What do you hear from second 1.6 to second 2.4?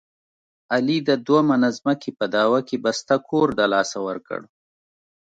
ځمکې په